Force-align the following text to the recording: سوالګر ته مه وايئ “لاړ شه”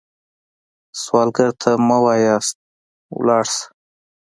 سوالګر 1.01 1.49
ته 1.61 1.71
مه 1.87 1.97
وايئ 2.03 2.33
“لاړ 3.25 3.45
شه” 3.53 3.65